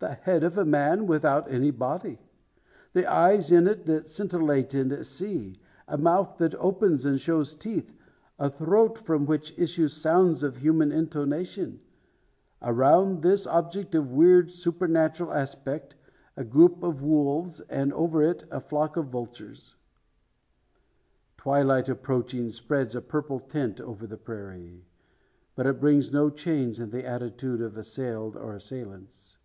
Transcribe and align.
The 0.00 0.12
head 0.16 0.44
of 0.44 0.58
a 0.58 0.66
man, 0.66 1.06
without 1.06 1.50
any 1.50 1.70
body; 1.70 2.18
with 2.92 3.06
eyes 3.06 3.50
in 3.50 3.66
it 3.66 3.86
that 3.86 4.06
scintillate 4.06 4.74
and 4.74 5.06
see; 5.06 5.58
a 5.88 5.96
mouth 5.96 6.36
that 6.36 6.54
opens, 6.56 7.06
and 7.06 7.18
shows 7.18 7.54
teeth; 7.54 7.90
a 8.38 8.50
throat 8.50 8.98
from 8.98 9.24
which 9.24 9.58
issue 9.58 9.88
sounds 9.88 10.42
of 10.42 10.58
human 10.58 10.92
intonation; 10.92 11.80
around 12.60 13.22
this 13.22 13.46
object 13.46 13.94
of 13.94 14.12
weird 14.12 14.50
supernatural 14.52 15.32
aspect, 15.32 15.94
a 16.36 16.44
group 16.44 16.82
of 16.82 17.02
wolves, 17.02 17.60
and 17.70 17.90
over 17.94 18.22
it 18.22 18.44
a 18.50 18.60
flock 18.60 18.98
of 18.98 19.06
vultures! 19.06 19.74
Twilight 21.38 21.88
approaching, 21.88 22.50
spreads 22.50 22.94
a 22.94 23.00
purple 23.00 23.40
tint 23.40 23.80
over 23.80 24.06
the 24.06 24.18
prairie. 24.18 24.84
But 25.56 25.66
it 25.66 25.80
brings 25.80 26.12
no 26.12 26.28
change 26.28 26.78
in 26.78 26.90
the 26.90 27.06
attitude 27.06 27.62
of 27.62 27.78
assailed, 27.78 28.36
or 28.36 28.54
assailants. 28.54 29.38